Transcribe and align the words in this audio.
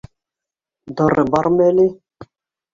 —Дары 1.03 1.27
бармы 1.37 1.71
әле? 1.75 1.89